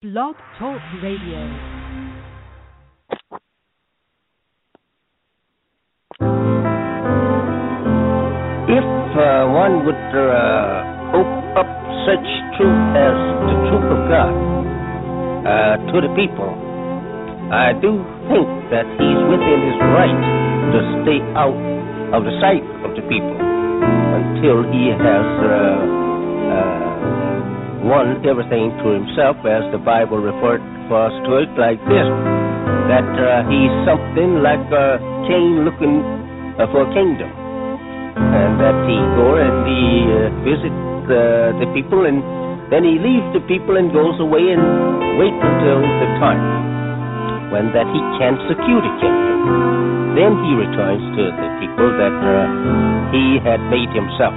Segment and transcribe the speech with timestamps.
[0.00, 1.42] Blog Talk Radio.
[8.70, 8.86] If
[9.18, 11.66] uh, one would uh, open up
[12.06, 14.34] such truth as the truth of God
[15.42, 16.54] uh, to the people,
[17.50, 17.98] I do
[18.30, 21.58] think that he's within his right to stay out
[22.14, 25.58] of the sight of the people until he has
[27.84, 32.08] uh, everything to himself, as the Bible referred us to it like this:
[32.88, 34.96] that uh, he's something like a
[35.28, 36.00] king looking
[36.56, 37.28] uh, for a kingdom
[38.18, 40.74] and that he go and he uh, visit
[41.06, 42.24] uh, the people and
[42.72, 44.64] then he leaves the people and goes away and
[45.20, 46.40] wait until the time
[47.52, 50.16] when that he can secure the kingdom.
[50.16, 52.32] Then he returns to the people that uh,
[53.12, 54.34] he had made himself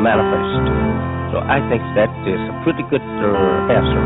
[0.00, 1.19] manifest.
[1.30, 4.02] So I think that is a pretty good uh, answer.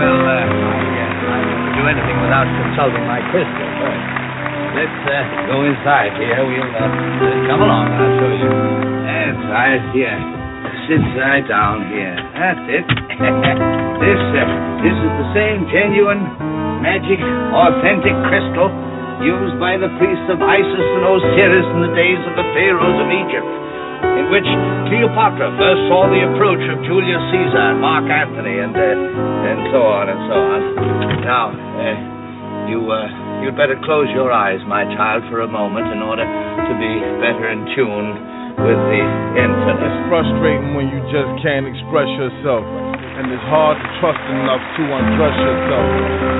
[0.00, 4.04] Well, uh, I, I wouldn't do anything without consulting my crystal first.
[4.72, 6.40] Let's uh, go inside here.
[6.40, 7.92] We'll uh, come along.
[7.92, 8.82] I'll show you.
[9.52, 10.16] Right here.
[10.88, 12.16] Sit right down here.
[12.32, 12.88] That's it.
[14.00, 14.48] this uh,
[14.80, 16.24] this is the same genuine,
[16.80, 17.20] magic,
[17.52, 18.72] authentic crystal
[19.20, 23.08] used by the priests of Isis and Osiris in the days of the pharaohs of
[23.12, 23.44] Egypt,
[24.18, 24.48] in which
[24.90, 29.80] Cleopatra first saw the approach of Julius Caesar and Mark Antony, and uh, and so
[29.82, 30.60] on and so on.
[31.22, 32.80] Now, uh, you.
[32.90, 36.92] Uh, You'd better close your eyes, my child, for a moment in order to be
[37.18, 38.14] better in tune
[38.54, 39.02] with the
[39.34, 39.82] infinite.
[39.82, 42.62] It's frustrating when you just can't express yourself.
[42.62, 45.88] And it's hard to trust enough to undress yourself.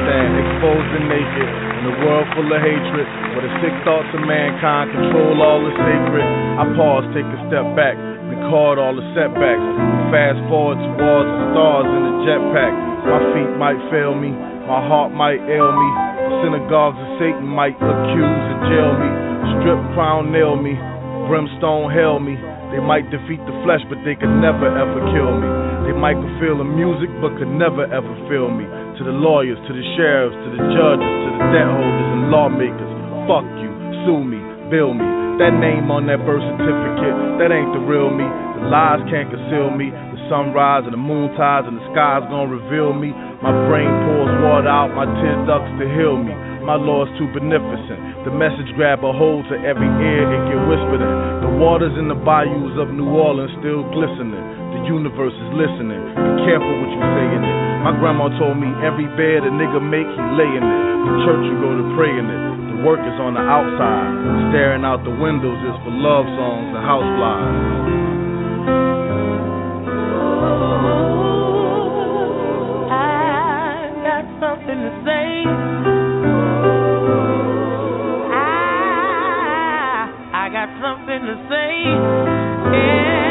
[0.06, 1.50] Stand exposed and naked
[1.82, 5.74] in a world full of hatred, where the sick thoughts of mankind control all the
[5.74, 6.22] sacred.
[6.22, 7.98] I pause, take a step back,
[8.30, 9.66] record all the setbacks,
[10.14, 12.74] fast forward towards the stars in the jetpack.
[13.02, 15.90] My feet might fail me, my heart might ail me.
[16.46, 19.10] Synagogues of Satan might accuse and jail me.
[19.58, 20.78] Strip crown nail me.
[21.26, 22.38] Brimstone hail me.
[22.70, 25.50] They might defeat the flesh, but they could never ever kill me.
[25.90, 28.70] They might could feel the music, but could never ever feel me.
[29.02, 32.92] To the lawyers, to the sheriffs, to the judges, to the debt holders and lawmakers.
[33.26, 33.66] Fuck you,
[34.06, 34.38] sue me,
[34.70, 35.02] bill me.
[35.42, 38.22] That name on that birth certificate, that ain't the real me.
[38.22, 39.90] The lies can't conceal me.
[39.90, 43.10] The sunrise and the moon tides and the sky's gonna reveal me.
[43.42, 46.38] My brain pours water out my tear ducts to heal me.
[46.62, 48.22] My Lord's too beneficent.
[48.22, 51.14] The message grab a hold to every ear and get whispered in.
[51.42, 54.46] The waters in the bayous of New Orleans still glistening.
[54.78, 56.06] The universe is listening.
[56.14, 57.61] Be careful what you say in it.
[57.82, 60.82] My grandma told me every bed a nigga make, he lay in it.
[61.02, 62.42] The church you go to pray in it.
[62.78, 64.54] The work is on the outside.
[64.54, 67.58] Staring out the windows is for love songs and house flies.
[70.46, 70.86] Oh,
[72.86, 75.42] I got something to say.
[78.30, 80.06] I,
[80.38, 81.98] I got something to say.
[82.62, 83.21] Yesterday,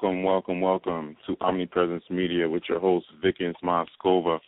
[0.00, 4.38] Welcome, welcome, welcome to Omnipresence Media with your host, Vickens Moscova.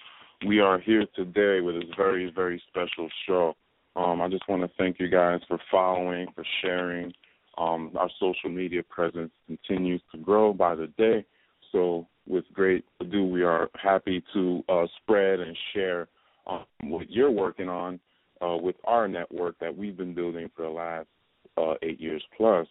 [0.47, 3.57] We are here today with a very, very special show.
[3.97, 7.13] Um, I just want to thank you guys for following, for sharing.
[7.59, 11.27] Um, our social media presence continues to grow by the day.
[11.73, 16.07] So, with great ado, we are happy to uh, spread and share
[16.47, 17.99] um, what you're working on
[18.41, 21.09] uh, with our network that we've been building for the last
[21.57, 22.69] uh, eight years plus.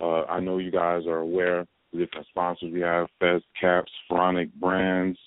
[0.00, 4.52] Uh, I know you guys are aware the different sponsors we have, Fez Caps, Pharaonic
[4.54, 5.18] Brands.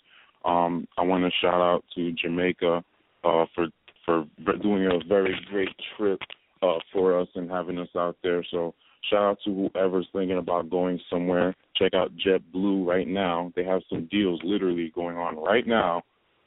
[0.45, 2.83] Um, I want to shout out to Jamaica
[3.23, 3.67] uh, for
[4.05, 4.25] for
[4.61, 6.19] doing a very great trip
[6.63, 8.43] uh, for us and having us out there.
[8.49, 8.73] So
[9.09, 11.55] shout out to whoever's thinking about going somewhere.
[11.75, 13.51] Check out JetBlue right now.
[13.55, 16.03] They have some deals literally going on right now.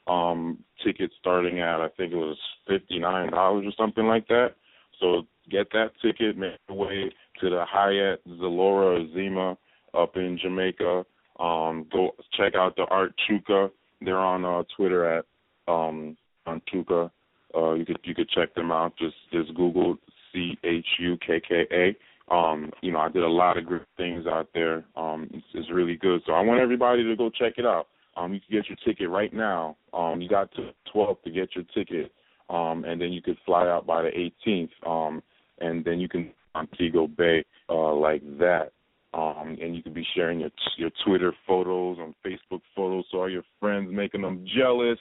[0.07, 2.37] Um, tickets starting at I think it was
[2.67, 4.55] fifty nine dollars or something like that.
[4.99, 9.57] So get that ticket, make your way to the Hyatt Zilara Ziva
[9.93, 11.05] up in Jamaica.
[11.39, 13.69] Um, go check out the Art Chukka.
[14.01, 15.25] They're on uh, Twitter at
[15.67, 17.09] um, on Chukka.
[17.55, 18.93] Uh, you could you could check them out.
[18.97, 19.97] Just just Google
[20.31, 22.33] C H U K K A.
[22.33, 24.85] Um, you know, I did a lot of great things out there.
[24.95, 26.21] Um, it's, it's really good.
[26.25, 27.87] So I want everybody to go check it out.
[28.15, 29.75] Um, you can get your ticket right now.
[29.93, 32.11] Um, you got to 12th to get your ticket,
[32.49, 35.21] um, and then you could fly out by the 18th, um,
[35.59, 38.71] and then you can Montego Bay uh, like that.
[39.13, 43.29] Um, and you could be sharing your your Twitter photos and Facebook photos, so all
[43.29, 44.99] your friends making them jealous.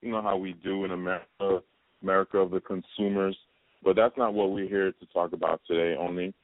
[0.00, 1.62] You know how we do in America,
[2.02, 3.36] America of the consumers.
[3.84, 5.96] But that's not what we're here to talk about today.
[5.98, 6.34] Only,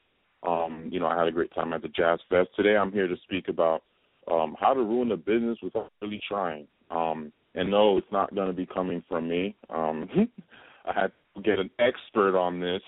[0.45, 2.49] um, you know, I had a great time at the Jazz Fest.
[2.55, 3.83] Today, I'm here to speak about
[4.29, 6.67] um, how to ruin a business without really trying.
[6.91, 9.55] Um, and no, it's not going to be coming from me.
[9.69, 10.09] Um,
[10.85, 12.81] I had to get an expert on this,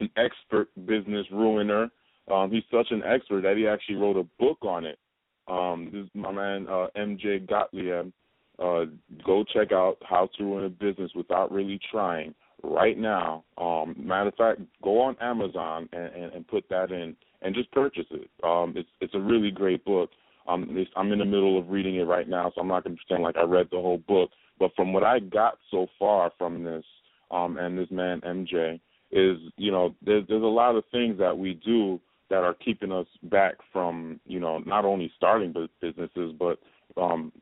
[0.00, 1.90] an expert business ruiner.
[2.32, 4.98] Um, he's such an expert that he actually wrote a book on it.
[5.46, 8.12] Um, this is my man uh, MJ Gottlieb.
[8.58, 8.84] Uh,
[9.26, 13.44] go check out How to Ruin a Business Without Really Trying right now.
[13.58, 17.70] Um, matter of fact, go on Amazon and, and, and put that in and just
[17.72, 18.30] purchase it.
[18.42, 20.10] Um, it's it's a really great book.
[20.48, 22.96] Um, this, I'm in the middle of reading it right now, so I'm not going
[22.96, 24.30] to pretend like I read the whole book.
[24.58, 26.84] But from what I got so far from this,
[27.30, 28.80] um, and this man MJ
[29.10, 32.00] is, you know, there's there's a lot of things that we do
[32.30, 36.58] that are keeping us back from, you know, not only starting businesses but
[37.00, 37.32] um,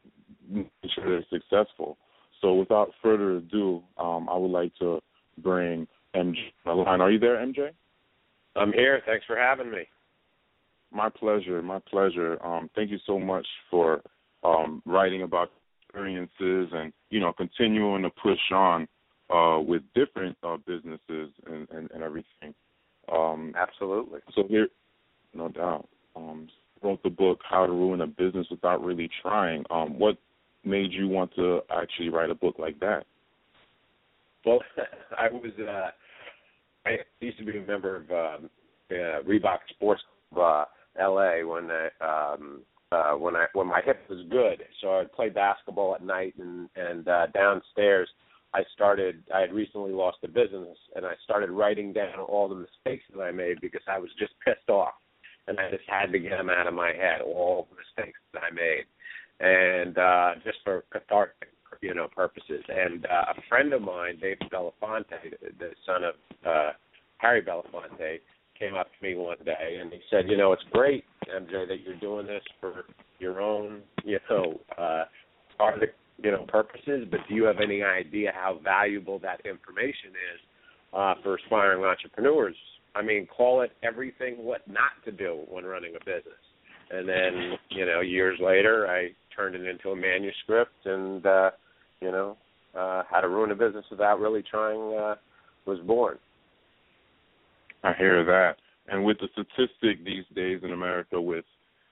[0.49, 1.99] making sure they're successful.
[2.40, 5.00] So without further ado, um, I would like to
[5.38, 6.37] bring MJ
[6.67, 7.00] on line.
[7.00, 7.70] Are you there, MJ?
[8.56, 9.00] I'm here.
[9.06, 9.87] Thanks for having me.
[10.93, 11.62] My pleasure.
[11.62, 12.44] My pleasure.
[12.44, 14.02] Um, thank you so much for
[14.44, 15.50] um, writing about
[15.93, 18.88] experiences and you know continuing to push on
[19.31, 22.55] uh, with different uh, businesses and, and, and everything.
[23.10, 24.20] Um, Absolutely.
[24.34, 24.69] So here,
[25.34, 25.88] no doubt.
[26.14, 26.49] Um,
[26.82, 29.64] wrote the book How to Ruin a Business Without Really Trying.
[29.70, 30.19] Um, what
[30.64, 33.04] made you want to actually write a book like that?
[34.44, 34.60] Well,
[35.19, 35.90] I was uh,
[36.87, 38.50] I used to be a member of um,
[38.90, 40.02] uh, Reebok Sports
[40.34, 40.66] Club,
[40.96, 41.44] uh, L.A.
[41.44, 44.62] when I, um, uh, when I when my hip was good.
[44.81, 48.08] So I'd play basketball at night, and and uh, downstairs
[48.54, 49.22] I started.
[49.34, 53.22] I had recently lost a business, and I started writing down all the mistakes that
[53.22, 54.94] I made because I was just pissed off,
[55.49, 58.43] and I just had to get them out of my head, all the mistakes that
[58.43, 58.84] I made,
[59.40, 61.49] and uh, just for cathartic,
[61.81, 62.62] you know, purposes.
[62.69, 66.14] And uh, a friend of mine, David Belafonte, the son of
[66.46, 66.72] uh,
[67.19, 68.20] Harry Belafonte,
[68.58, 71.78] came up to me one day and he said, you know, it's great, MJ, that
[71.84, 72.84] you're doing this for
[73.19, 75.05] your own, you know, uh,
[76.22, 77.06] you know, purposes.
[77.10, 80.40] But do you have any idea how valuable that information is
[80.92, 82.56] uh, for aspiring entrepreneurs?
[82.94, 86.42] I mean, call it everything what not to do when running a business.
[86.90, 91.50] And then, you know, years later, I turned it into a manuscript, and uh,
[92.00, 92.36] you know,
[92.74, 95.14] uh, how to ruin a business without really trying uh,
[95.64, 96.18] was born.
[97.82, 98.56] I hear that.
[98.88, 101.44] And with the statistic these days in America with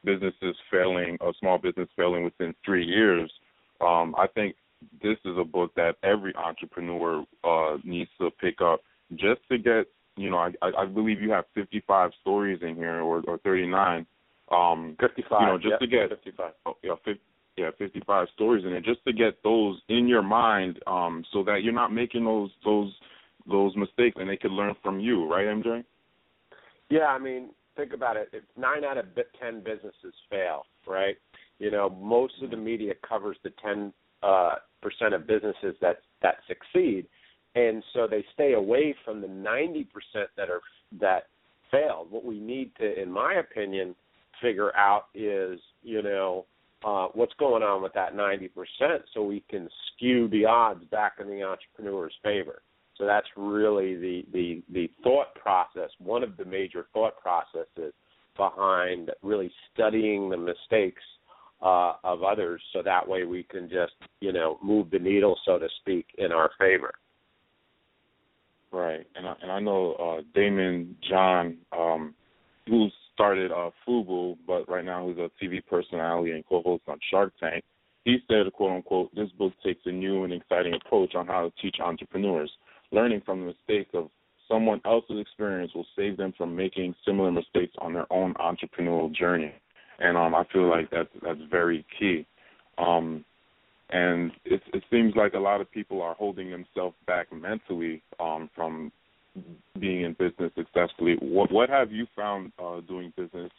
[0.05, 3.31] businesses failing, or small business failing within three years,
[3.81, 4.57] um, I think
[5.03, 8.81] this is a book that every entrepreneur uh, needs to pick up
[9.13, 9.87] just to get,
[10.17, 14.07] you know, I, I believe you have 55 stories in here or, or 39.
[14.51, 15.41] Um, 55.
[15.41, 16.53] You know, just yep, to get 55.
[16.67, 17.21] Oh, yeah, 50,
[17.57, 21.63] yeah, 55 stories in it, just to get those in your mind, um, so that
[21.63, 22.93] you're not making those those
[23.51, 25.85] those mistakes, and they can learn from you, right, MJ?
[26.89, 28.29] Yeah, I mean, think about it.
[28.33, 29.07] If nine out of
[29.41, 31.17] ten businesses fail, right?
[31.61, 33.93] You know, most of the media covers the ten
[34.23, 37.07] uh, percent of businesses that that succeed,
[37.55, 40.63] and so they stay away from the ninety percent that are
[41.01, 41.25] that
[41.71, 42.11] failed.
[42.11, 43.95] What we need to, in my opinion,
[44.43, 46.47] figure out is, you know,
[46.85, 51.15] uh, what's going on with that ninety percent, so we can skew the odds back
[51.21, 52.63] in the entrepreneur's favor.
[52.97, 57.95] So that's really the, the, the thought process, one of the major thought processes
[58.37, 61.03] behind really studying the mistakes
[61.63, 65.59] uh, of others so that way we can just, you know, move the needle, so
[65.59, 66.93] to speak, in our favor.
[68.73, 69.07] Right.
[69.17, 72.15] And I, and I know uh, Daymond John, um,
[72.67, 77.33] who started uh, Fubu, but right now he's a TV personality and co-host on Shark
[77.41, 77.65] Tank.
[78.05, 81.53] He said, quote unquote, this book takes a new and exciting approach on how to
[81.61, 82.51] teach entrepreneurs
[82.93, 84.09] learning from the mistakes of
[84.49, 89.53] someone else's experience will save them from making similar mistakes on their own entrepreneurial journey.
[90.01, 92.27] And um, I feel like that's that's very key.
[92.79, 93.25] Um,
[93.91, 98.49] and it, it seems like a lot of people are holding themselves back mentally um,
[98.55, 98.93] from
[99.79, 101.17] being in business successfully.
[101.21, 103.51] What what have you found uh, doing business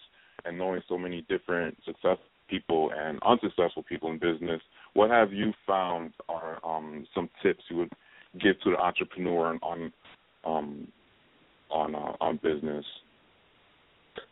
[0.46, 2.18] and knowing so many different successful
[2.50, 4.62] people and unsuccessful people in business?
[4.94, 7.92] What have you found are um, some tips you would
[8.40, 9.94] give to the entrepreneur on
[10.46, 10.88] um
[11.70, 12.86] on uh, on business?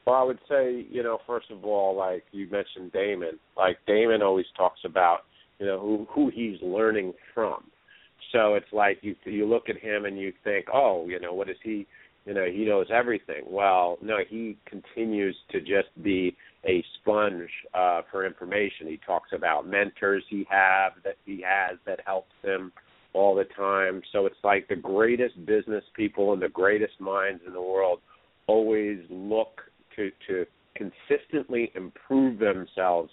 [0.06, 4.22] Well, I would say, you know, first of all, like you mentioned Daymond, like Daymond
[4.22, 5.20] always talks about,
[5.60, 7.64] you know, who who he's learning from.
[8.32, 11.50] So it's like you you look at him and you think, oh, you know, what
[11.50, 11.88] is he?
[12.26, 13.44] You know, he knows everything.
[13.48, 18.88] Well, no, he continues to just be a sponge uh, for information.
[18.88, 22.72] He talks about mentors he have that he has that helps him
[23.14, 24.02] all the time.
[24.12, 28.00] So it's like the greatest business people and the greatest minds in the world
[28.48, 29.62] always look
[29.96, 33.12] to to consistently improve themselves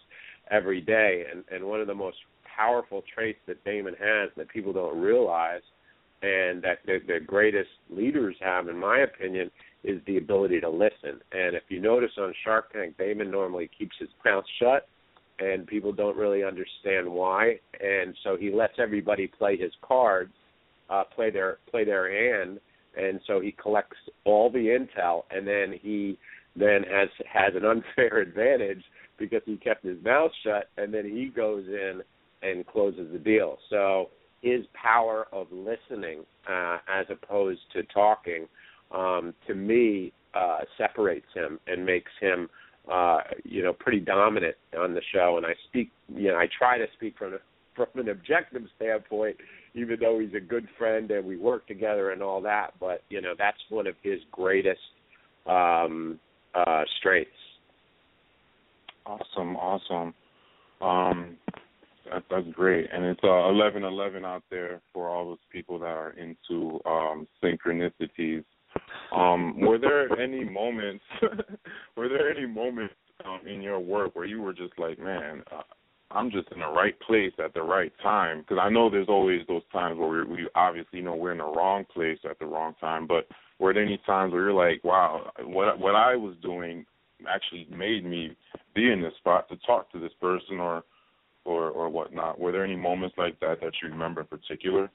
[0.51, 1.25] every day.
[1.33, 2.19] And and one of the most
[2.57, 5.63] powerful traits that Daymond has that people don't realize
[6.23, 9.51] and that the, the greatest leaders have, in my opinion,
[9.85, 11.21] is the ability to listen.
[11.33, 14.89] And if you notice on Shark Tank, Daymond normally keeps his mouth shut,
[15.39, 17.59] and people don't really understand why.
[17.81, 20.33] And so he lets everybody play his cards,
[20.89, 22.59] uh, play their play their hand,
[22.97, 26.19] and so he collects all the intel, and then he
[26.57, 28.83] then has has an unfair advantage
[29.19, 32.03] because he kept his mouth shut, and then he goes in
[32.43, 33.59] and closes the deal.
[33.71, 34.11] So
[34.43, 38.47] his power of listening uh, as opposed to talking,
[38.93, 42.49] um, to me, uh, separates him and makes him,
[42.93, 45.39] uh, you know, pretty dominant on the show.
[45.39, 47.39] And I speak, you know, I try to speak from
[47.75, 49.37] from an objective standpoint,
[49.75, 52.73] even though he's a good friend and we work together and all that.
[52.81, 54.81] But you know, that's one of his greatest
[55.47, 56.19] um,
[56.57, 57.31] uh, strengths.
[59.05, 60.15] Awesome, awesome.
[60.81, 61.37] Um,
[62.11, 65.87] that, that's great, and it's uh, eleven eleven out there for all those people that
[65.87, 68.45] are into um, synchronicities.
[69.15, 71.05] Um, were there any moments?
[71.97, 72.95] were there any moments
[73.25, 75.63] um, in your work where you were just like, man, uh,
[76.11, 78.41] I'm just in the right place at the right time?
[78.41, 81.45] Because I know there's always those times where we, we obviously know we're in the
[81.45, 83.07] wrong place at the wrong time.
[83.07, 83.27] But
[83.59, 86.87] were there any times where you're like, wow, what what I was doing
[87.29, 88.37] actually made me
[88.75, 90.85] be in this spot to talk to this person or
[91.45, 92.39] or or whatnot.
[92.39, 94.91] Were there any moments like that that you remember in particular?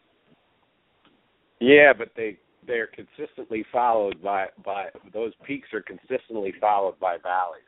[1.60, 2.38] Yeah, but they
[2.68, 7.64] they're consistently followed by by those peaks are consistently followed by valleys.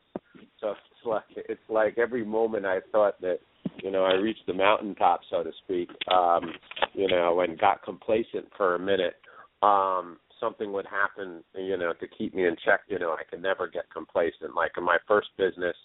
[0.59, 3.39] So it's like it's like every moment I thought that
[3.83, 6.53] you know I reached the mountaintop, so to speak, um,
[6.93, 9.15] you know, and got complacent for a minute.
[9.61, 12.81] Um, something would happen, you know, to keep me in check.
[12.87, 14.55] You know, I could never get complacent.
[14.55, 15.75] Like in my first business,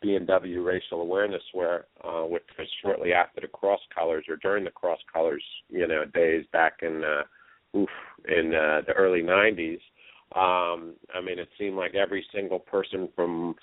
[0.00, 4.70] B&W Racial Awareness Wear, uh, which was shortly after the cross colors or during the
[4.70, 7.88] cross colors, you know, days back in uh, oof
[8.28, 9.80] in uh, the early '90s.
[10.34, 13.54] Um, I mean, it seemed like every single person from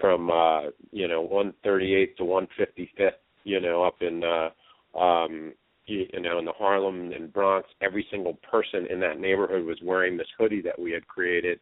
[0.00, 1.26] from uh, you know
[1.64, 3.10] 138th to 155th,
[3.44, 5.52] you know, up in uh, um,
[5.86, 10.16] you, know in the Harlem and Bronx, every single person in that neighborhood was wearing
[10.16, 11.60] this hoodie that we had created.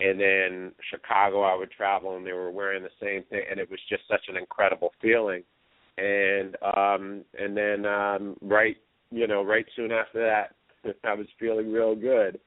[0.00, 3.70] And then Chicago I would travel and they were wearing the same thing and it
[3.70, 5.42] was just such an incredible feeling.
[5.98, 8.76] And um and then um right
[9.10, 10.54] you know right soon after that
[11.04, 12.40] I was feeling real good.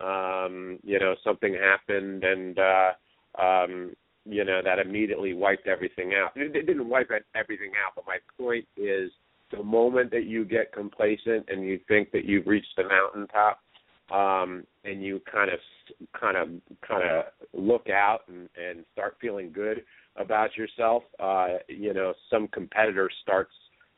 [0.00, 2.92] Um you know something happened and uh
[3.40, 3.96] um
[4.30, 8.18] you know that immediately wiped everything out it, it didn't wipe everything out but my
[8.38, 9.10] point is
[9.50, 13.60] the moment that you get complacent and you think that you've reached the mountaintop
[14.12, 15.58] um, and you kind of
[16.18, 16.48] kind of
[16.86, 19.82] kind of look out and, and start feeling good
[20.16, 23.52] about yourself, uh, you know, some competitor starts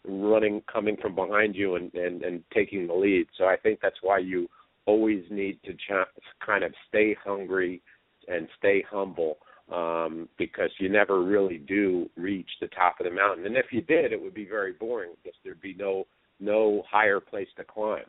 [0.07, 3.27] running, coming from behind you and, and, and taking the lead.
[3.39, 4.49] So I think that's why you
[4.87, 6.09] always need to ch-
[6.45, 7.81] kind of stay hungry
[8.29, 9.39] and stay humble
[9.73, 13.47] um, because you never really do reach the top of the mountain.
[13.47, 16.07] And if you did, it would be very boring because there'd be no
[16.41, 18.05] no higher place to climb.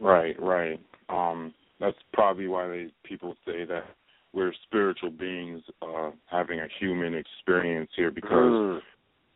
[0.00, 0.80] Right, right.
[1.08, 3.84] Um, that's probably why they people say that
[4.32, 8.82] we're spiritual beings uh, having a human experience here because Mm.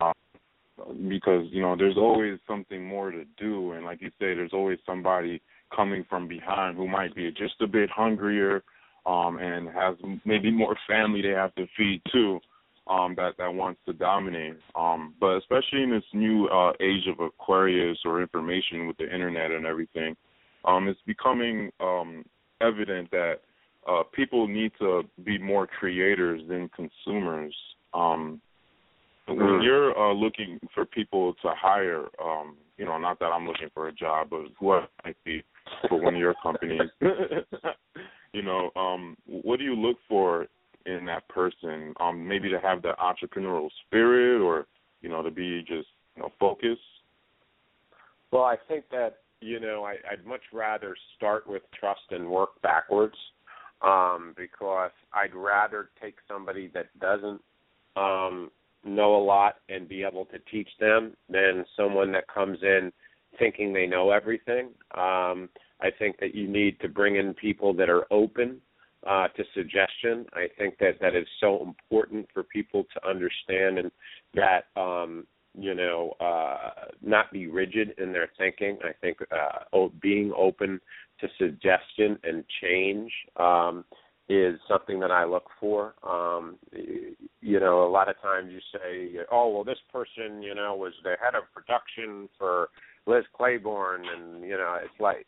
[0.00, 0.12] uh,
[1.08, 4.78] because you know there's always something more to do and like you say there's always
[4.86, 5.40] somebody
[5.74, 8.62] coming from behind who might be just a bit hungrier
[9.06, 12.40] um and has maybe more family they have to feed too
[12.88, 17.20] um that that wants to dominate um but especially in this new uh age of
[17.20, 20.16] aquarius or information with the internet and everything
[20.64, 22.24] um it's becoming um
[22.60, 23.36] evident that
[23.88, 27.54] uh people need to be more creators than consumers
[27.94, 28.40] um
[29.26, 29.62] when Mhm.
[29.62, 33.88] you're uh, looking for people to hire, um, you know, not that I'm looking for
[33.88, 35.42] a job, but whoever might be
[35.88, 36.88] for one of your companies,
[38.32, 40.46] you know, um, what do look for
[40.86, 41.94] in that person?
[42.00, 44.66] Um, maybe to have that entrepreneurial spirit, or
[45.02, 46.80] you know, to be just you know focused.
[48.30, 52.60] Well, I think that you know I, I'd much rather start with trust and work
[52.62, 53.16] backwards,
[53.82, 57.40] um, because I'd rather take somebody that doesn't
[57.96, 58.50] um,
[58.84, 62.92] know a lot and be able to teach them than someone that comes in
[63.38, 64.68] thinking they know everything.
[64.96, 65.48] Um,
[65.80, 68.60] I think that you need to bring in people that are open
[69.06, 70.26] uh, to suggestion.
[70.32, 73.90] I think that that is so important for people to understand and
[74.34, 75.26] that um,
[75.58, 78.78] you know uh, not be rigid in their thinking.
[78.84, 80.80] I think uh, being open
[81.20, 83.84] to suggestion and change um,
[84.28, 85.94] is something that I look for.
[86.02, 86.56] Um,
[87.40, 90.92] you know, a lot of times you say, "Oh, well, this person, you know, was
[91.04, 92.70] the head of production for
[93.06, 95.26] Liz Claiborne," and you know, it's like,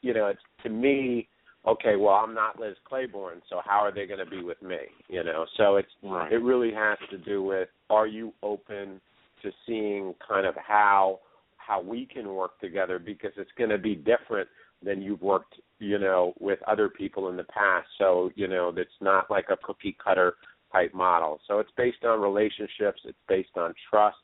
[0.00, 1.28] you know, it's to me
[1.68, 4.78] okay, well, I'm not Liz Claiborne, so how are they going to be with me?
[5.08, 6.32] You know, so it's right.
[6.32, 9.00] it really has to do with are you open
[9.42, 11.20] to seeing kind of how
[11.56, 14.48] how we can work together because it's going to be different
[14.82, 17.86] than you've worked, you know, with other people in the past.
[17.98, 20.34] So, you know, that's not like a cookie cutter
[20.72, 21.40] type model.
[21.46, 24.16] So it's based on relationships, it's based on trust,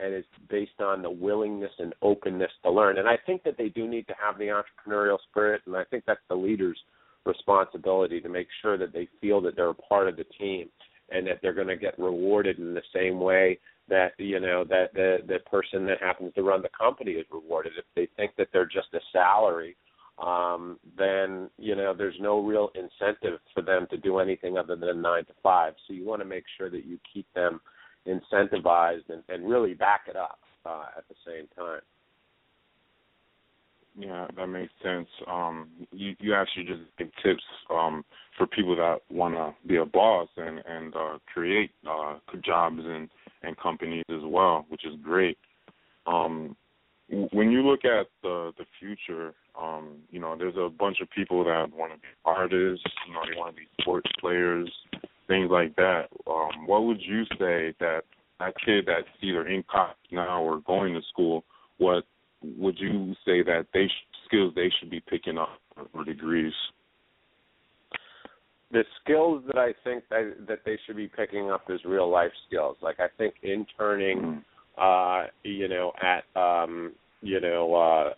[0.00, 2.98] and it's based on the willingness and openness to learn.
[2.98, 6.04] And I think that they do need to have the entrepreneurial spirit, and I think
[6.06, 6.78] that's the leader's
[7.24, 10.68] responsibility to make sure that they feel that they're a part of the team
[11.10, 14.92] and that they're going to get rewarded in the same way that you know that
[14.94, 17.72] the the person that happens to run the company is rewarded.
[17.78, 19.76] If they think that they're just a salary,
[20.22, 25.00] um, then you know there's no real incentive for them to do anything other than
[25.00, 25.74] nine to five.
[25.86, 27.60] So you want to make sure that you keep them
[28.08, 31.80] incentivized and, and really back it up uh, at the same time.
[33.98, 35.08] Yeah, that makes sense.
[35.26, 38.04] Um, you you actually just give tips um,
[38.36, 43.08] for people that want to be a boss and and uh, create uh, jobs and
[43.42, 45.36] and companies as well, which is great.
[46.06, 46.56] Um,
[47.32, 51.42] when you look at the the future, um, you know, there's a bunch of people
[51.44, 52.84] that want to be artists.
[53.08, 54.70] You know, they want to be sports players,
[55.28, 56.08] things like that.
[56.26, 58.00] Um, what would you say that
[58.40, 61.44] that kid that's either in college now or going to school,
[61.78, 62.04] what
[62.42, 65.60] would you say that they sh- skills they should be picking up
[65.92, 66.52] or degrees?
[68.70, 72.32] The skills that I think that that they should be picking up is real life
[72.46, 72.76] skills.
[72.82, 74.42] Like I think interning,
[74.78, 75.24] Mm-hmm.
[75.24, 78.12] uh, you know, at um, you know, uh,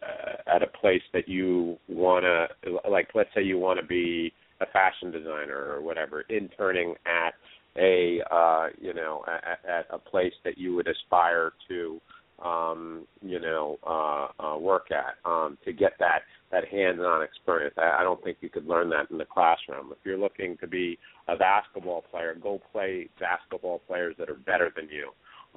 [0.54, 4.66] at a place that you want to, like, let's say you want to be a
[4.66, 7.34] fashion designer or whatever, interning at
[7.76, 12.00] a, uh, you know, at, at a place that you would aspire to,
[12.44, 16.20] um, you know, uh, uh, work at, um, to get that
[16.50, 17.74] that hands-on experience.
[17.78, 19.92] I, I don't think you could learn that in the classroom.
[19.92, 24.72] If you're looking to be a basketball player, go play basketball players that are better
[24.74, 25.10] than you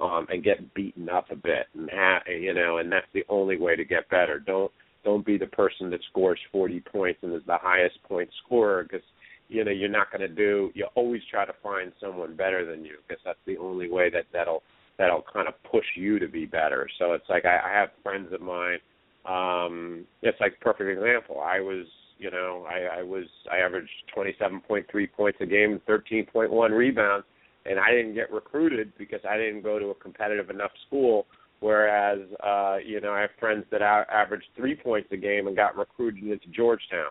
[0.04, 3.56] um, and get beaten up a bit, and ha- you know, and that's the only
[3.56, 4.38] way to get better.
[4.38, 4.70] Don't
[5.04, 9.04] don't be the person that scores 40 points and is the highest point scorer because
[9.48, 10.70] you know you're not going to do.
[10.74, 14.24] You always try to find someone better than you because that's the only way that
[14.32, 14.62] that'll
[14.98, 16.88] that'll kind of push you to be better.
[16.98, 18.78] So it's like I, I have friends of mine.
[19.26, 21.40] Um, it's like perfect example.
[21.40, 21.86] I was
[22.18, 27.26] you know, I, I was I averaged 27.3 points a game, 13.1 rebounds,
[27.66, 31.26] and I didn't get recruited because I didn't go to a competitive enough school.
[31.64, 35.56] Whereas, uh, you know, I have friends that a- averaged three points a game and
[35.56, 37.08] got recruited into Georgetown.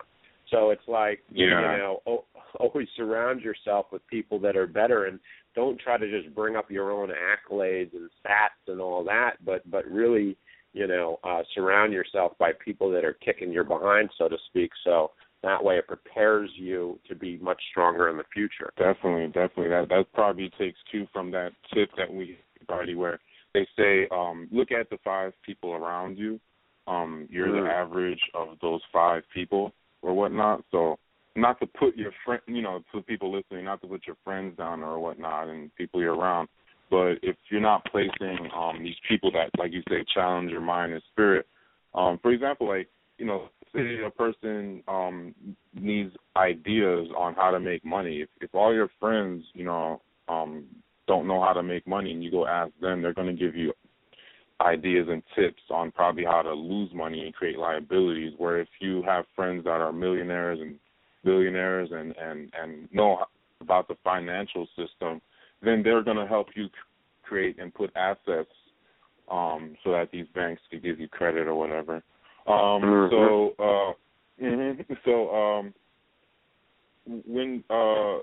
[0.48, 1.72] So it's like, Yeah.
[1.72, 2.24] you know, o-
[2.60, 5.18] always surround yourself with people that are better, and
[5.56, 9.68] don't try to just bring up your own accolades and stats and all that, but
[9.72, 10.36] but really,
[10.72, 14.70] you know, uh, surround yourself by people that are kicking your behind, so to speak.
[14.84, 15.10] So
[15.42, 18.72] that way, it prepares you to be much stronger in the future.
[18.76, 19.70] Definitely, definitely.
[19.70, 22.38] That that probably takes cue from that tip that we
[22.70, 23.18] already where
[23.54, 26.40] they say, um, look at the five people around you.
[26.86, 27.64] Um, you're Mm.
[27.64, 30.64] the average of those five people or whatnot.
[30.70, 30.98] So
[31.34, 34.56] not to put your friend, you know, to people listening, not to put your friends
[34.58, 36.48] down or whatnot and people you're around.
[36.90, 40.92] But if you're not placing um these people that, like you say, challenge your mind
[40.92, 41.46] and spirit,
[41.94, 42.88] um, for example, like
[43.18, 45.34] you know, say a person um
[45.72, 48.20] needs ideas on how to make money.
[48.20, 50.64] If if all your friends, you know, um
[51.06, 53.72] don't know how to make money and you go ask them, they're gonna give you
[54.60, 58.32] ideas and tips on probably how to lose money and create liabilities.
[58.38, 60.78] Where if you have friends that are millionaires and
[61.24, 63.24] billionaires and and and know
[63.60, 65.20] about the financial system,
[65.62, 66.68] then they're going to help you
[67.22, 68.50] create and put assets
[69.30, 72.02] um so that these banks could give you credit or whatever.
[72.46, 73.10] Um Mhm.
[73.10, 73.92] so uh
[74.44, 74.96] mhm.
[75.04, 75.74] so um
[77.26, 78.18] when uh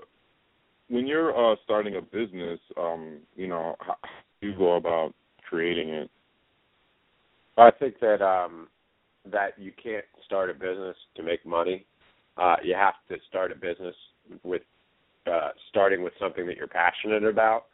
[0.92, 3.96] when you're uh starting a business, um, you know, how,
[4.40, 5.14] do you go about
[5.48, 6.10] creating it?
[7.56, 8.68] I think that um
[9.30, 11.86] that you can't start a business to make money.
[12.36, 13.96] Uh you have to start a business
[14.42, 14.62] with
[15.26, 17.64] uh starting with something that you're passionate about.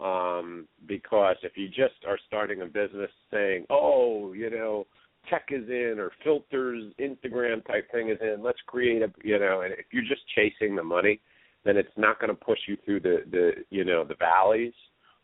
[0.00, 4.86] Um because if you just are starting a business saying, "Oh, you know,
[5.28, 8.42] tech is in or filters, Instagram type thing is in.
[8.42, 11.20] Let's create a you know, and if you're just chasing the money,
[11.64, 14.74] then it's not going to push you through the the you know the valleys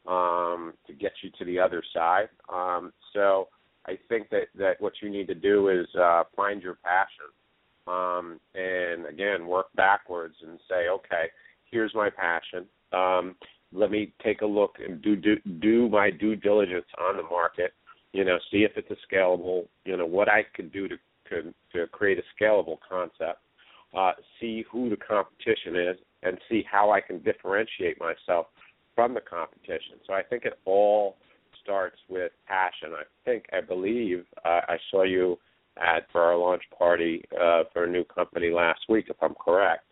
[0.07, 2.29] um, to get you to the other side.
[2.53, 3.48] Um, so
[3.87, 7.31] I think that that what you need to do is uh, find your passion,
[7.87, 11.27] um, and again work backwards and say, okay,
[11.70, 12.66] here's my passion.
[12.92, 13.37] Um,
[13.72, 17.72] let me take a look and do do do my due diligence on the market.
[18.12, 19.66] You know, see if it's a scalable.
[19.85, 20.96] You know, what I can do to
[21.29, 23.40] to, to create a scalable concept.
[23.96, 28.46] Uh, see who the competition is, and see how I can differentiate myself
[28.94, 29.96] from the competition.
[30.07, 31.16] So I think it all
[31.62, 32.90] starts with passion.
[32.94, 35.38] I think, I believe, uh, I saw you
[35.77, 39.85] at for our launch party uh, for a new company last week, if I'm correct.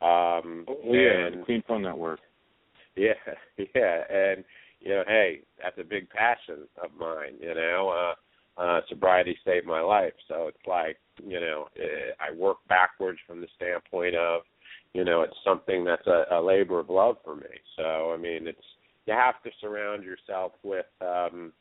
[0.00, 2.20] Um, oh, yeah, and, Clean Fun Network.
[2.96, 3.14] Yeah,
[3.74, 4.44] yeah, and
[4.80, 7.34] you know, hey, that's a big passion of mine.
[7.40, 8.14] You know, uh,
[8.56, 13.40] uh, sobriety saved my life, so it's like you know, eh, I work backwards from
[13.40, 14.42] the standpoint of,
[14.94, 17.46] you know, it's something that's a, a labor of love for me.
[17.76, 18.58] So I mean, it's
[19.06, 21.52] you have to surround yourself with um,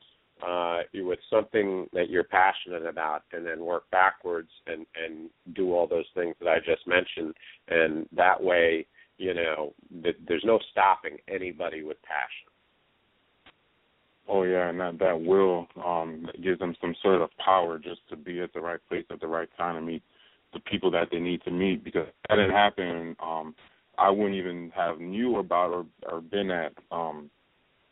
[0.45, 5.87] uh, with something that you're passionate about, and then work backwards and and do all
[5.87, 7.33] those things that I just mentioned,
[7.67, 8.85] and that way
[9.21, 12.50] you know, th- there's no stopping anybody with passion.
[14.33, 18.15] Oh yeah, and that that will um gives them some sort of power just to
[18.15, 20.01] be at the right place at the right time to meet
[20.53, 23.53] the people that they need to meet because if that didn't happen, um
[23.97, 27.29] I wouldn't even have knew about or or been at um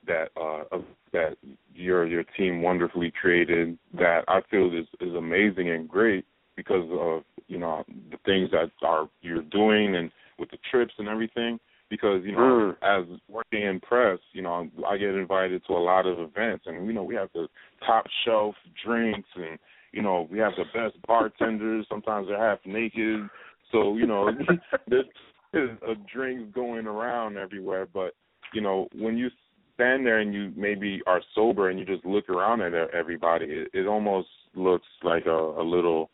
[0.08, 0.78] that uh
[1.12, 1.36] that
[1.76, 4.24] your your team wonderfully created that.
[4.30, 6.26] I feel is is amazing and great
[6.56, 11.10] because of you know the things that are you're doing and with the trips and
[11.10, 12.76] everything because you know Mm.
[12.82, 16.66] as working in press you know i get invited to a lot of events.
[16.68, 17.48] And you know we have the
[17.86, 19.58] top shelf drinks and
[19.92, 21.86] you know we have the best bartenders.
[21.90, 23.28] Sometimes they're half naked.
[23.72, 24.30] So you know
[24.88, 25.06] there's,
[25.54, 27.88] a drink going around everywhere.
[27.92, 28.14] But
[28.54, 29.30] you know when you
[29.74, 33.70] stand there and you maybe are sober and you just look around at everybody it,
[33.74, 36.10] it almost looks like a, a little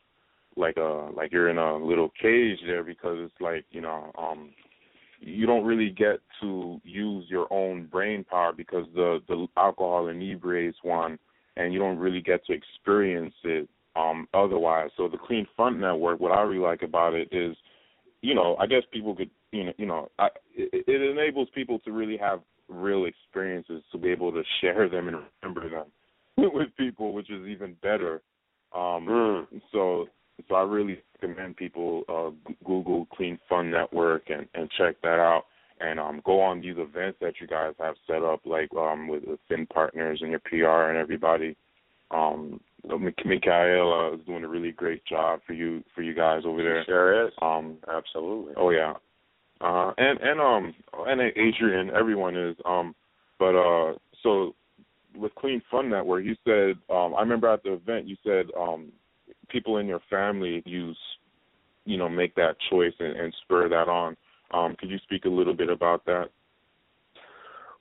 [0.56, 4.52] like a like you're in a little cage there because it's like you know um
[5.20, 10.78] you don't really get to use your own brain power because the the alcohol inebriates
[10.84, 11.18] one
[11.58, 16.20] and you don't really get to experience it um otherwise so the clean Fun network
[16.20, 17.56] what i really like about it is
[18.22, 21.80] you know i guess people could you know you know I, it, it enables people
[21.80, 25.86] to really have real experiences to be able to share them and remember them
[26.38, 28.22] with people which is even better
[28.74, 29.62] um Mm.
[29.72, 30.08] so
[30.48, 35.44] so I really recommend people uh, Google Clean Fun Network and, and check that out.
[35.80, 39.26] And um, go on these events that you guys have set up, like um, with
[39.26, 41.58] the Fin partners and your PR and everybody.
[42.12, 46.86] Um, Mikaela is doing a really great job for you for you guys over there.
[46.86, 47.34] Sure is.
[47.42, 48.54] Um, Absolutely.
[48.58, 48.94] Oh yeah,
[49.62, 50.74] uh, and and um
[51.08, 52.96] and Adrian, everyone is um,
[53.40, 54.54] but uh so
[55.16, 58.92] with Clean Fun Network, you said um I remember at the event you said um
[59.50, 60.98] people in your family use
[61.86, 64.16] you know make that choice and, and spur that on.
[64.52, 66.30] Um, could you speak a little bit about that?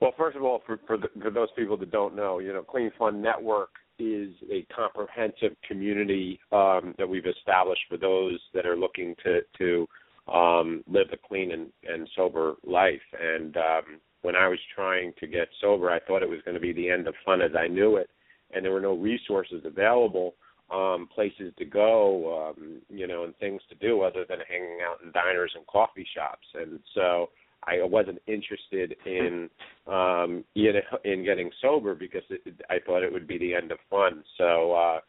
[0.01, 2.63] Well, first of all, for for, the, for those people that don't know, you know,
[2.63, 8.77] Clean Fun Network is a comprehensive community um, that we've established for those that are
[8.77, 9.87] looking to to
[10.33, 13.01] um, live a clean and, and sober life.
[13.21, 16.61] And um, when I was trying to get sober, I thought it was going to
[16.61, 18.09] be the end of fun as I knew it,
[18.53, 20.35] and there were no resources available,
[20.71, 24.99] um, places to go, um, you know, and things to do other than hanging out
[25.05, 26.47] in diners and coffee shops.
[26.55, 27.29] And so
[27.67, 29.49] I wasn't interested in
[29.87, 33.73] um you know in getting sober because it, I thought it would be the end
[33.73, 34.23] of fun.
[34.39, 35.01] So uh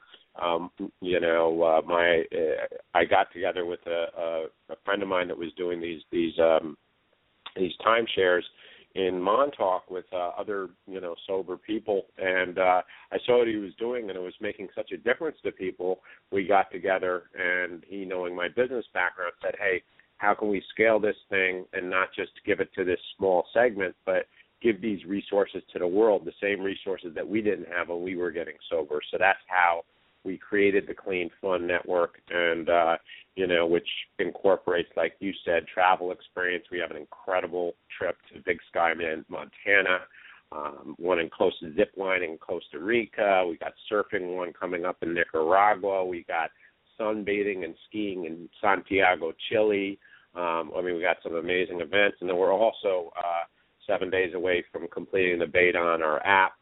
[0.42, 0.70] um
[1.02, 5.28] you know uh, my uh, I got together with a, a a friend of mine
[5.28, 6.78] that was doing these these um
[7.56, 8.44] these timeshares
[8.96, 12.82] in Montauk with uh, other you know sober people and uh
[13.12, 16.00] I saw what he was doing and it was making such a difference to people.
[16.32, 19.84] We got together and he knowing my business background said, "Hey,
[20.18, 23.96] how can we scale this thing and not just give it to this small segment,
[24.06, 24.28] but
[24.62, 28.16] give these resources to the world, the same resources that we didn't have when we
[28.16, 29.02] were getting sober.
[29.12, 29.84] So that's how
[30.26, 32.98] we created the Clean Fun Network, and uh,
[33.36, 33.88] you know, which
[34.20, 36.66] incorporates, like you said, travel experience.
[36.72, 38.94] We have an incredible trip to Big Sky,
[39.30, 40.00] Montana.
[40.52, 43.46] Um, one in close to zip lining in Costa Rica.
[43.48, 46.06] We got surfing one coming up in Nicaragua.
[46.06, 46.50] We got
[47.00, 50.00] sunbathing and skiing in Santiago, Chile.
[50.36, 53.44] Um, I mean, we got some amazing events, and then we're also uh,
[53.88, 56.54] seven days away from completing the beta on our app.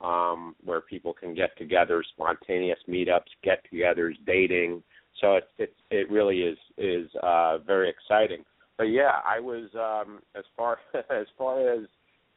[0.00, 4.82] Um, where people can get together, spontaneous meetups, get-togethers, dating.
[5.20, 8.44] So it it it really is is uh, very exciting.
[8.76, 11.86] But yeah, I was um, as far as far as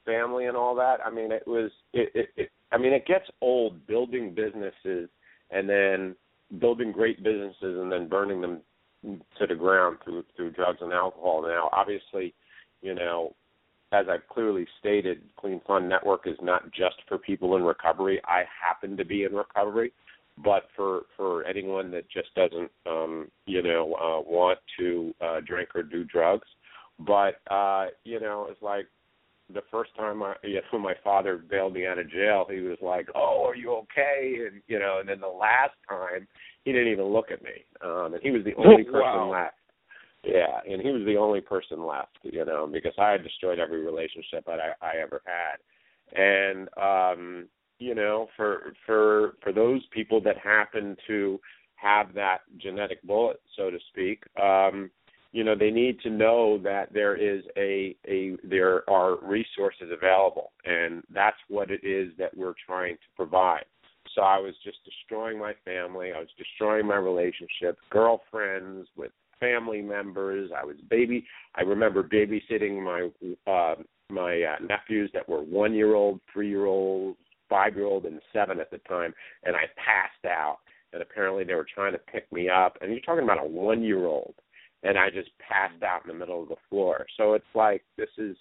[0.06, 0.98] family and all that.
[1.06, 5.10] I mean, it was it, it, it I mean, it gets old building businesses
[5.52, 6.15] and then
[6.60, 8.62] building great businesses and then burning them
[9.04, 11.41] to the ground through through drugs and alcohol.
[11.41, 12.34] Now, obviously,
[12.82, 13.36] you know,
[13.91, 18.21] as I've clearly stated, Clean Fun Network is not just for people in recovery.
[18.25, 19.93] I happen to be in recovery,
[20.43, 25.69] but for for anyone that just doesn't, um, you know, uh, want to uh, drink
[25.75, 26.47] or do drugs.
[26.99, 28.86] But uh, you know, it's like
[29.52, 32.78] the first time I, you know, my father bailed me out of jail, he was
[32.82, 36.28] like, "Oh, are you okay?" And you know, and then the last time,
[36.63, 39.32] he didn't even look at me, um, and he was the only person Wow.
[39.32, 39.56] left.
[40.23, 43.86] Yeah, and he was the only person left, you know, because I had destroyed every
[43.86, 47.47] relationship that I, I ever had, and um,
[47.79, 51.39] you know, for for for those people that happen to
[51.75, 54.91] have that genetic bullet, so to speak, um,
[55.32, 60.51] you know, they need to know that there is a a there are resources available,
[60.65, 63.65] and that's what it is that we're trying to provide.
[64.15, 66.12] So I was just destroying my family.
[66.13, 70.52] I was destroying my relationships, girlfriends with family members.
[70.56, 71.25] I was baby.
[71.56, 73.10] I remember babysitting my
[73.52, 73.75] uh,
[74.10, 77.15] my uh, nephews that were one year old, three year old,
[77.49, 80.58] five year old, and seven at the time, and I passed out.
[80.91, 82.78] And apparently they were trying to pick me up.
[82.82, 84.34] And you're talking about a one year old,
[84.84, 87.06] and I just passed out in the middle of the floor.
[87.15, 88.36] So it's like this is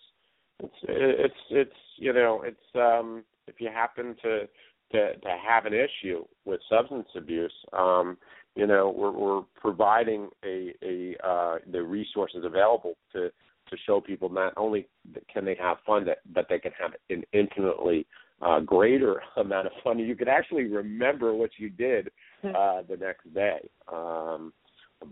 [0.61, 4.49] it's it's it's you know it's um if you happen to
[4.93, 8.17] to to have an issue with substance abuse um
[8.59, 13.31] you know we're we're providing a a uh the resources available to
[13.71, 14.89] to show people not only
[15.33, 18.05] can they have fun that but they can have an infinitely
[18.43, 19.99] uh greater amount of fun.
[20.01, 22.09] You can actually remember what you did
[22.45, 23.61] uh the next day.
[23.93, 24.53] Um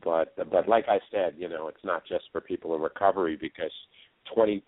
[0.02, 3.70] but but like I said, you know, it's not just for people in recovery because
[4.37, 4.61] 20%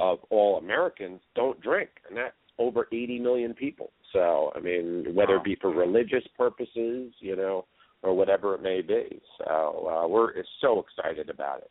[0.00, 3.92] of all Americans don't drink, and that's over 80 million people.
[4.12, 7.66] So, I mean, whether it be for religious purposes, you know,
[8.02, 9.20] or whatever it may be.
[9.38, 11.70] So, uh, we're so excited about it.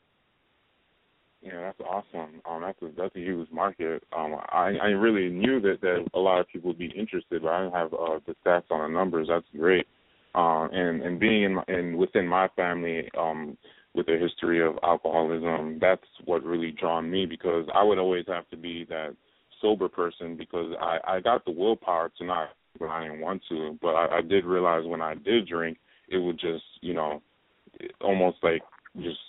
[1.42, 2.42] Yeah, that's awesome.
[2.50, 4.04] Um, that's a that's a huge market.
[4.16, 7.48] Um, I I really knew that that a lot of people would be interested, but
[7.48, 9.28] I don't have uh, the stats on the numbers.
[9.30, 9.88] That's great.
[10.36, 13.58] Uh, and and being in my, and within my family, um,
[13.94, 18.50] with a history of alcoholism, that's what really drawn me because I would always have
[18.50, 19.16] to be that
[19.62, 23.78] sober person because I I got the willpower to not when I didn't want to,
[23.82, 25.78] but I, I did realize when I did drink,
[26.10, 27.22] it would just you know,
[28.02, 28.62] almost like
[29.02, 29.20] just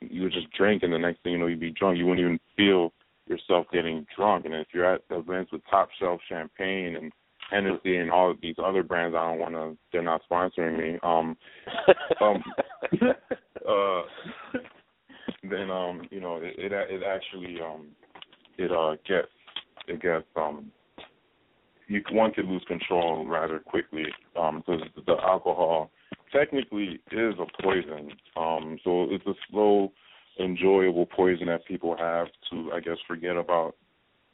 [0.00, 1.98] you would just drink, and the next thing you know, you'd be drunk.
[1.98, 2.92] You wouldn't even feel
[3.26, 4.44] yourself getting drunk.
[4.44, 7.12] And if you're at events with top shelf champagne and
[7.50, 9.76] Hennessy and all of these other brands, I don't want to.
[9.92, 10.98] They're not sponsoring me.
[11.02, 11.36] Um,
[12.20, 12.42] um,
[13.68, 14.02] uh,
[15.42, 17.88] then um, you know, it it, it actually um,
[18.58, 19.28] it uh gets
[19.86, 20.70] it gets um,
[21.86, 24.04] you one could lose control rather quickly
[24.38, 25.90] um, because the alcohol
[26.32, 28.12] technically is a poison.
[28.36, 29.92] Um, so it's a slow,
[30.38, 33.74] enjoyable poison that people have to, I guess, forget about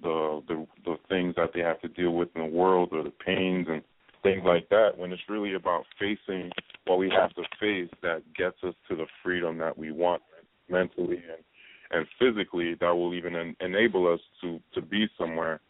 [0.02, 3.12] the the the things that they have to deal with in the world or the
[3.24, 3.82] pains and
[4.22, 4.96] things like that.
[4.96, 6.50] When it's really about facing
[6.86, 10.22] what we have to face that gets us to the freedom that we want
[10.68, 11.44] mentally and
[11.90, 15.60] and physically that will even en- enable us to to be somewhere.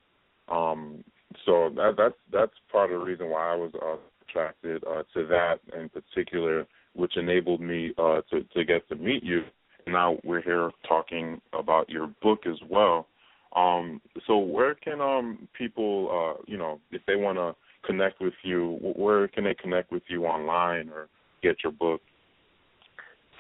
[0.49, 1.05] Um,
[1.45, 3.97] so that that's that's part of the reason why I was uh,
[4.35, 9.23] attracted uh, to that in particular, which enabled me uh, to to get to meet
[9.23, 9.43] you.
[9.87, 13.07] Now we're here talking about your book as well.
[13.55, 17.55] Um, so where can um people uh you know if they want to
[17.87, 21.09] connect with you, where can they connect with you online or
[21.43, 22.01] get your book?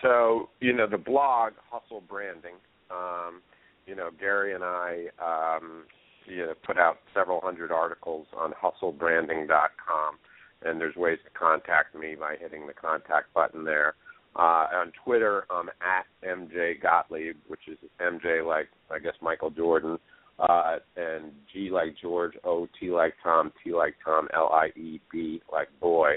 [0.02, 2.56] So, you know, the blog Hustle Branding,
[2.90, 3.40] um,
[3.86, 5.84] you know, Gary and I um
[6.26, 10.16] you know, put out several hundred articles on hustlebranding.com
[10.64, 13.94] and there's ways to contact me by hitting the contact button there.
[14.36, 19.96] Uh, on Twitter, I'm at MJ Gottlieb, which is MJ like I guess Michael Jordan,
[20.40, 25.00] uh, and G like George, O T like Tom, T like Tom, L I E
[25.12, 26.14] B like boy.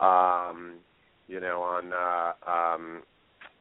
[0.00, 0.74] Um,
[1.26, 3.02] you know, on uh, um,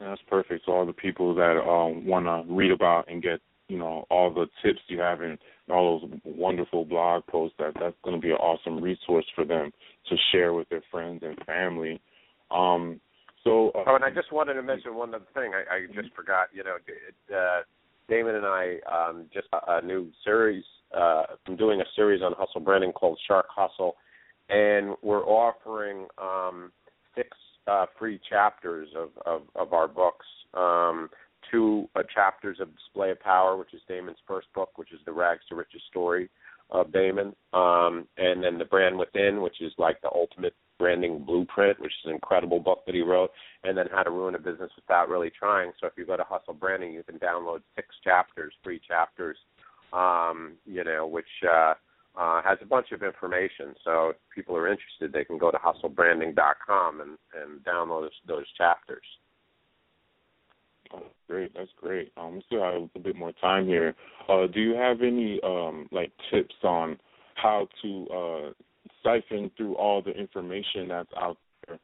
[0.00, 0.64] That's perfect.
[0.66, 4.32] So all the people that um, want to read about and get you know all
[4.32, 5.38] the tips you have and
[5.70, 9.70] all those wonderful blog posts that that's going to be an awesome resource for them
[10.08, 12.00] to share with their friends and family.
[12.50, 13.00] Um,
[13.42, 15.52] so uh, oh, and I just wanted to mention one other thing.
[15.54, 16.48] I, I just forgot.
[16.52, 16.76] You know,
[17.34, 17.62] uh,
[18.10, 20.64] Daymond and I um, just a, a new series.
[20.96, 23.96] Uh, I'm doing a series on hustle branding called Shark Hustle,
[24.48, 26.70] and we're offering um,
[27.16, 27.28] six
[27.66, 30.26] uh, free chapters of, of, of our books.
[30.54, 31.08] Um,
[31.50, 35.12] two uh, chapters of Display of Power, which is Daymond's first book, which is the
[35.12, 36.28] Rags to Riches story
[36.70, 41.78] of Damon, um, and then The Brand Within, which is like the ultimate branding blueprint,
[41.78, 43.30] which is an incredible book that he wrote,
[43.62, 45.72] and then How to Ruin a Business Without Really Trying.
[45.80, 49.36] So if you go to Hustle Branding, you can download six chapters, free chapters,
[49.92, 51.74] um, you know, which uh,
[52.16, 53.74] uh, has a bunch of information.
[53.84, 58.46] So if people are interested, they can go to hustlebranding.com and, and download those, those
[58.56, 59.04] chapters.
[60.94, 62.12] Oh, great, that's great.
[62.16, 63.94] Um, we still have a bit more time here.
[64.28, 66.98] Uh, do you have any um, like tips on
[67.34, 68.50] how to uh,
[69.02, 71.78] siphon through all the information that's out there,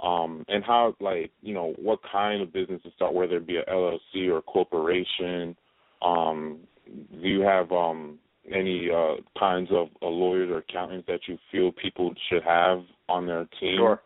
[0.00, 3.56] um, and how like you know what kind of business to start, whether it be
[3.56, 5.56] a LLC or a corporation?
[6.02, 8.18] Um, do you have um,
[8.52, 13.26] any uh, kinds of uh, lawyers or accountants that you feel people should have on
[13.26, 13.78] their team?
[13.78, 14.00] Sure.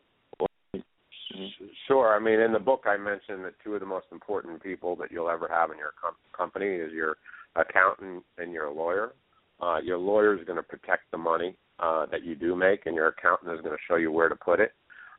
[1.90, 2.14] Sure.
[2.14, 5.11] I mean, in the book, I mentioned that two of the most important people that
[5.11, 7.16] you'll ever have in your com- company is your
[7.57, 9.12] accountant and your lawyer.
[9.61, 12.94] Uh, your lawyer is going to protect the money uh, that you do make, and
[12.94, 14.70] your accountant is going to show you where to put it.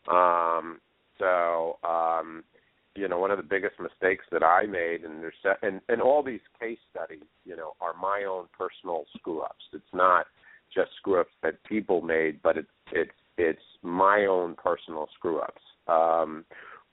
[0.10, 0.79] Um,
[1.19, 2.41] so, um,
[2.95, 6.23] you know, one of the biggest mistakes that I made, and there's and, and all
[6.23, 9.65] these case studies, you know, are my own personal screw ups.
[9.73, 10.25] It's not
[10.73, 15.62] just screw ups that people made, but it's it's it's my own personal screw ups.
[15.87, 16.45] Um,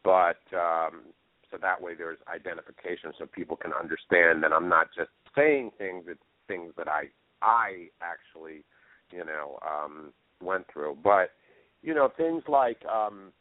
[0.05, 1.03] but um,
[1.51, 6.05] so that way there's identification, so people can understand that I'm not just saying things;
[6.09, 7.05] it's things that I
[7.43, 8.65] I actually,
[9.13, 10.99] you know, um, went through.
[11.03, 11.31] But
[11.83, 13.33] you know, things like, um,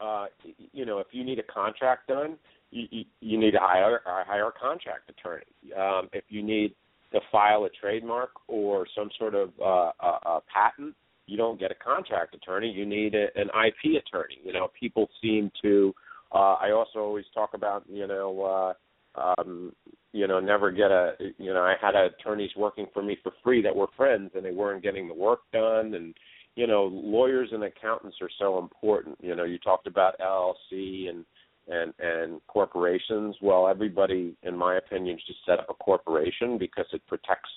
[0.00, 0.26] uh,
[0.72, 2.36] you know, if you need a contract done,
[2.70, 5.44] you, you, need to hire uh, hire a contract attorney.
[5.76, 6.74] Um, if you need
[7.12, 10.94] to file a trademark or some sort of uh, a, a patent,
[11.26, 12.70] you don't get a contract attorney.
[12.70, 14.38] You need a, an IP attorney.
[14.44, 15.94] You know, people seem to.
[16.32, 18.42] Uh, I also always talk about you know.
[18.42, 18.72] Uh,
[19.16, 19.72] um,
[20.12, 21.14] you know, never get a.
[21.38, 24.52] You know, I had attorneys working for me for free that were friends, and they
[24.52, 25.94] weren't getting the work done.
[25.94, 26.14] And
[26.56, 29.18] you know, lawyers and accountants are so important.
[29.20, 31.24] You know, you talked about LLC and
[31.68, 33.36] and and corporations.
[33.40, 37.50] Well, everybody, in my opinion, should set up a corporation because it protects.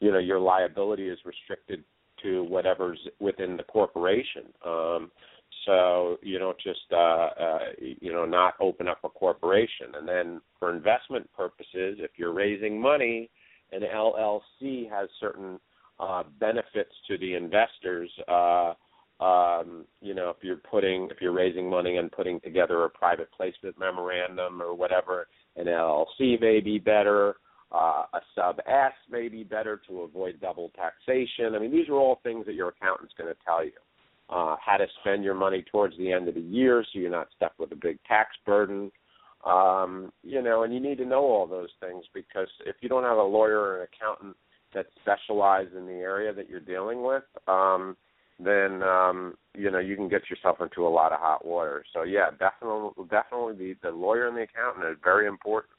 [0.00, 1.84] You know, your liability is restricted
[2.22, 4.44] to whatever's within the corporation.
[4.64, 5.10] Um,
[5.66, 9.94] so you know, just uh, uh, you know, not open up a corporation.
[9.94, 13.30] And then for investment purposes, if you're raising money,
[13.72, 15.58] an LLC has certain
[15.98, 18.10] uh, benefits to the investors.
[18.28, 18.74] Uh,
[19.22, 23.30] um, you know, if you're putting, if you're raising money and putting together a private
[23.32, 27.36] placement memorandum or whatever, an LLC may be better.
[27.72, 31.54] Uh, a sub S may be better to avoid double taxation.
[31.54, 33.72] I mean, these are all things that your accountant's going to tell you.
[34.28, 37.26] Uh, how to spend your money towards the end of the year so you're not
[37.34, 38.90] stuck with a big tax burden.
[39.44, 43.02] Um, you know, and you need to know all those things because if you don't
[43.02, 44.36] have a lawyer or an accountant
[44.74, 47.96] that specialize in the area that you're dealing with, um,
[48.38, 51.84] then um, you know you can get yourself into a lot of hot water.
[51.92, 55.72] So yeah, definitely, definitely the the lawyer and the accountant are very important.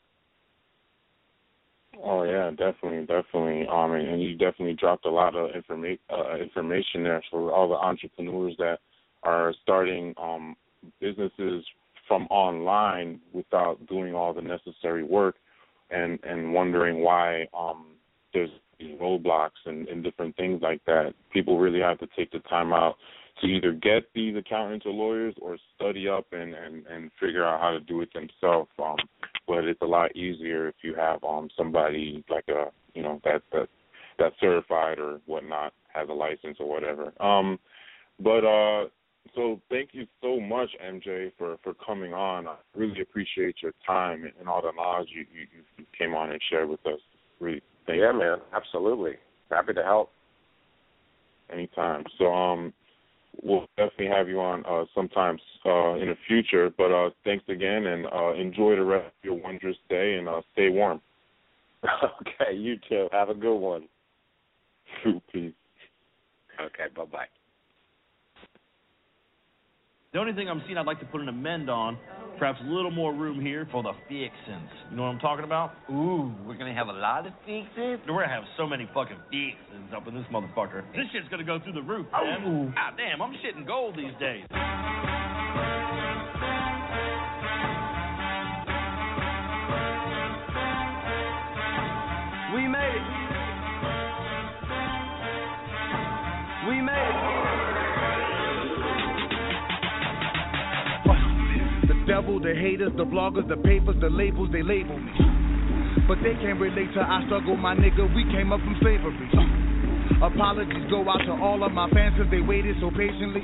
[2.00, 3.68] Oh yeah, definitely, definitely.
[3.68, 7.68] Um, and, and you definitely dropped a lot of informa- uh, information there for all
[7.68, 8.80] the entrepreneurs that
[9.24, 10.56] are starting um,
[11.00, 11.66] businesses
[12.08, 15.36] from online without doing all the necessary work,
[15.90, 17.88] and and wondering why um,
[18.34, 18.50] there's
[19.00, 21.14] roadblocks and, and different things like that.
[21.32, 22.96] People really have to take the time out
[23.42, 27.62] to either get these accountants or lawyers or study up and and and figure out
[27.62, 28.70] how to do it themselves.
[28.80, 28.96] Um,
[29.52, 33.42] but it's a lot easier if you have um somebody like a you know that
[33.52, 33.68] that
[34.18, 37.12] that's certified or whatnot has a license or whatever.
[37.22, 37.60] Um,
[38.22, 38.88] but uh,
[39.36, 42.48] so thank you so much, MJ, for for coming on.
[42.48, 46.32] I really appreciate your time and, and all the knowledge you, you you came on
[46.32, 47.00] and shared with us.
[47.42, 48.20] Really, thank yeah, you.
[48.20, 49.16] man, absolutely.
[49.50, 50.12] Happy to help.
[51.52, 52.06] Anytime.
[52.18, 52.74] So um,
[53.44, 56.72] we'll definitely have you on uh, sometimes uh, in the future.
[56.78, 60.42] But uh, thanks again, and uh, enjoy the rest of your wondrous day, and uh,
[60.54, 61.02] stay warm.
[62.22, 63.08] Okay, you too.
[63.12, 63.88] Have a good one.
[65.32, 65.54] Peace.
[66.60, 67.26] Okay, bye bye.
[70.14, 71.98] The only thing I'm seeing I'd like to put an amend on,
[72.38, 74.68] perhaps a little more room here for the fixins.
[74.90, 75.72] You know what I'm talking about?
[75.90, 78.02] Ooh, we're gonna have a lot of fixes.
[78.06, 80.84] We're gonna have so many fucking fixins up in this motherfucker.
[80.92, 82.74] This shit's gonna go through the roof, man.
[82.76, 84.44] God damn, I'm shitting gold these days.
[102.22, 105.12] Devil, the haters, the bloggers, the papers, the labels, they label me.
[106.08, 108.14] But they can't relate to I struggle, my nigga.
[108.16, 109.18] We came up from slavery.
[110.22, 113.42] Apologies go out to all of my fans cause they waited so patiently.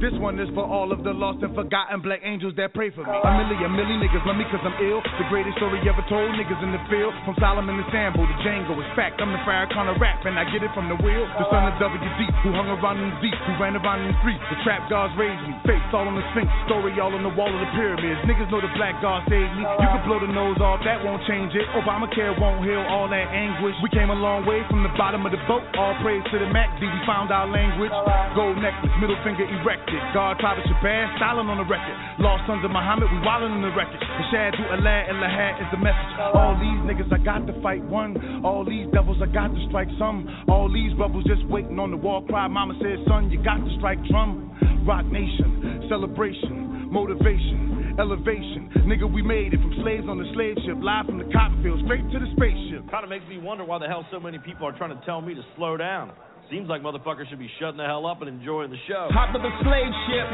[0.00, 3.04] This one is for all of the lost and forgotten black angels that pray for
[3.04, 3.16] me.
[3.16, 5.00] A million, million niggas love me cause I'm ill.
[5.20, 7.12] The greatest story ever told, niggas in the field.
[7.24, 9.20] From Solomon to Sambo to Django, it's fact.
[9.20, 11.24] I'm the Farrakhan of rap and I get it from the wheel.
[11.36, 14.16] The son of WD, who hung around in the deep, who ran around in the.
[14.24, 15.52] The trap gods raised me.
[15.68, 18.20] Face all on the Sphinx, story all on the wall of the pyramids.
[18.24, 19.64] Niggas know the black god saved me.
[19.64, 21.64] You can blow the nose off, that won't change it.
[21.76, 23.76] Obamacare won't heal all that anguish.
[23.84, 25.64] We came a long way from the bottom of the boat.
[25.76, 27.92] All praise to the MACD, we found our language.
[28.32, 29.44] Gold necklace, middle finger
[29.74, 30.00] erected.
[30.14, 31.96] God of Shabazz, silent on the record.
[32.18, 33.98] Lost sons of Muhammad, we wildin' on the record.
[33.98, 36.12] The Shadu Allah and Lahad is the message.
[36.34, 38.44] All these niggas, I got to fight one.
[38.44, 40.26] All these devils, I got to strike some.
[40.48, 42.46] All these rebels just waiting on the wall cry.
[42.48, 44.50] Mama said, son, you got to strike drum.
[44.86, 48.70] Roc Nation, celebration, motivation, elevation.
[48.84, 51.80] Nigga, we made it from slaves on the slave ship, live from the cotton field,
[51.84, 52.84] straight to the spaceship.
[52.90, 55.20] Kind of makes me wonder why the hell so many people are trying to tell
[55.20, 56.12] me to slow down.
[56.52, 59.08] Seems like motherfuckers should be shutting the hell up and enjoying the show.
[59.16, 60.28] Hopped up a slave ship,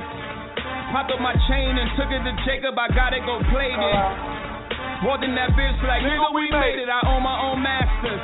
[0.91, 2.75] popped up my chain and took it to Jacob.
[2.75, 3.79] I gotta go play it.
[3.79, 5.07] Uh-huh.
[5.07, 6.91] More than that bitch, like nigga, we made it.
[6.91, 8.21] I own my own masters.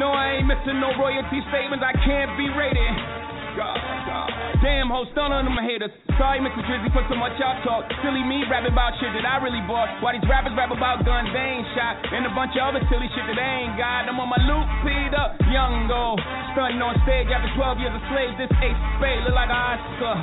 [0.00, 1.84] No, I ain't missing no royalty statements.
[1.84, 2.94] I can't be rated.
[3.58, 5.90] Damn, ho, stun on them haters.
[6.18, 6.62] Sorry, Mr.
[6.66, 7.86] Drizzy, for so much y'all talk.
[8.02, 9.86] Silly me rapping about shit that I really bought.
[10.02, 11.98] Why these rappers rap about guns they ain't shot.
[12.10, 14.10] And a bunch of other silly shit that they ain't got.
[14.10, 16.18] I'm on my loop, Peter, young go.
[16.54, 18.34] Stunting on stage after 12 years of slaves.
[18.38, 20.14] This ace spade look like an Oscar.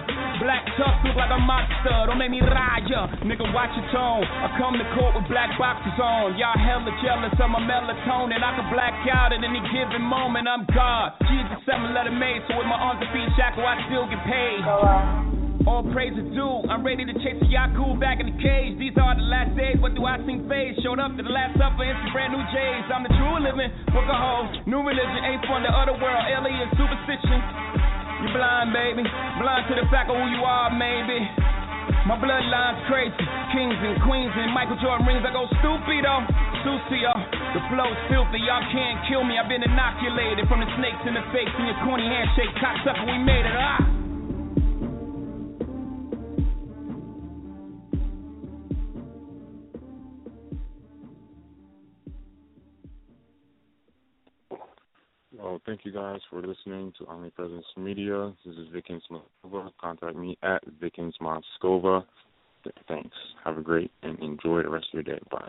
[0.43, 1.95] Black tux look like a monster.
[2.11, 3.07] Don't make me ride ya.
[3.23, 4.23] Nigga, watch your tone.
[4.23, 6.35] I come to court with black boxes on.
[6.35, 8.43] Y'all hella jealous of my melatonin.
[8.43, 10.47] I can black out at any given moment.
[10.47, 11.15] I'm God.
[11.31, 12.43] Jesus, seven letter made.
[12.51, 14.61] So with my arms and feet shackle, I still get paid.
[15.65, 16.61] All praise is due.
[16.69, 18.77] I'm ready to chase the Yaku back in the cage.
[18.77, 19.81] These are the last days.
[19.81, 20.77] What do I sing phase?
[20.85, 22.85] Showed up to the last supper in some brand new J's.
[22.93, 23.73] I'm the true living.
[23.89, 24.45] Book a hoe.
[24.69, 26.23] New religion ain't from the other world.
[26.29, 27.41] Alien superstition.
[28.21, 29.01] You blind, baby.
[29.41, 31.17] Blind to the fact of who you are, maybe.
[32.05, 33.25] My bloodline's crazy.
[33.49, 35.25] Kings and queens and Michael Jordan rings.
[35.25, 35.49] I go
[36.65, 37.13] Sucio.
[37.53, 38.41] The flow's filthy.
[38.41, 39.37] Y'all can't kill me.
[39.37, 42.49] I've been inoculated from the snakes in the face and your corny handshake.
[42.57, 43.53] Cocksucker, we made it.
[43.53, 43.95] Ah!
[55.37, 58.33] Well, thank you guys for listening to Omnipresence Media.
[58.43, 59.69] This is Vickens Moscova.
[59.79, 62.03] Contact me at Vickens Moscova.
[62.87, 63.15] Thanks.
[63.43, 65.21] Have a great and enjoy the rest of your day.
[65.29, 65.47] Bye.